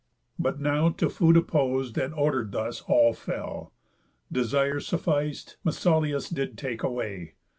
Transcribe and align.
But 0.39 0.59
now, 0.59 0.89
to 0.89 1.11
food 1.11 1.37
appos'd, 1.37 1.95
and 1.95 2.11
order'd 2.15 2.53
thus, 2.53 2.81
All 2.87 3.13
fell. 3.13 3.71
Desire 4.31 4.79
suffic'd, 4.79 5.57
Mesauliús 5.63 6.33
Did 6.33 6.57
take 6.57 6.81
away. 6.81 7.35